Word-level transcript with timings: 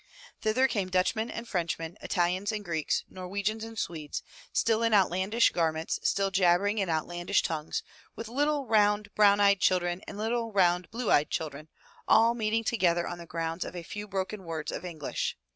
Thither 0.41 0.67
came 0.67 0.89
Dutchmen 0.89 1.29
and 1.29 1.47
Frenchmen, 1.47 1.95
Italians 2.01 2.51
and 2.51 2.65
Greeks, 2.65 3.03
Norwegians 3.07 3.63
and 3.63 3.77
Swedes, 3.77 4.23
still 4.51 4.81
in 4.81 4.95
outlandish 4.95 5.51
garments, 5.51 5.99
still 6.01 6.31
jabber 6.31 6.65
ing 6.65 6.79
in 6.79 6.89
outlandish 6.89 7.43
tongues, 7.43 7.83
with 8.15 8.27
little, 8.27 8.65
round, 8.65 9.13
brown 9.13 9.39
eyed 9.39 9.59
children 9.59 10.01
and 10.07 10.17
little, 10.17 10.51
round, 10.51 10.89
blue 10.89 11.11
eyed 11.11 11.29
children, 11.29 11.67
all 12.07 12.33
meeting 12.33 12.63
together 12.63 13.05
on 13.07 13.19
the 13.19 13.27
grounds 13.27 13.63
of 13.63 13.75
a 13.75 13.83
few 13.83 14.07
broken 14.07 14.43
words 14.43 14.71
of 14.71 14.83
English. 14.83 15.37